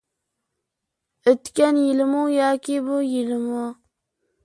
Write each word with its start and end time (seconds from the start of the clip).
ئۆتكەن 1.29 1.79
يىلمۇ 1.83 2.25
ياكى 2.39 2.83
بۇ 2.91 3.01
يىلمۇ؟ 3.15 3.73